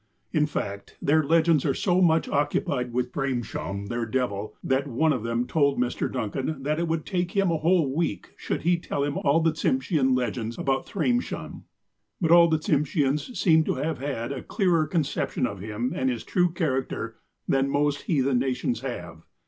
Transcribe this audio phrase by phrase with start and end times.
[0.31, 5.21] In fact, their legends are so much occupied with Thraimshum, their devil, that one of
[5.21, 6.11] them told Mr.
[6.11, 9.51] Duncan that it would take him a whole week, should he tell him all the
[9.51, 11.65] Tsimsheau legends about Thraimshum.
[12.19, 16.23] But the Tsimsheans seem to have had a clearer concep tion of him, and his
[16.23, 19.21] true character, than most heathen na tions have.